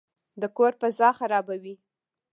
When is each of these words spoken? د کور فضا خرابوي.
د 0.41 0.43
کور 0.57 0.73
فضا 0.81 1.09
خرابوي. 1.19 1.75